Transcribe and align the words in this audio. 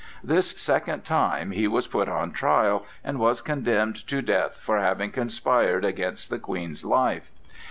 This 0.23 0.59
second 0.59 1.05
time 1.05 1.51
he 1.51 1.67
was 1.67 1.85
put 1.85 2.09
on 2.09 2.31
trial, 2.31 2.87
and 3.03 3.19
was 3.19 3.39
condemned 3.39 4.07
to 4.07 4.23
death 4.23 4.57
for 4.57 4.79
having 4.79 5.11
conspired 5.11 5.85
against 5.85 6.31
the 6.31 6.39
Queen's 6.39 6.83
life. 6.83 7.31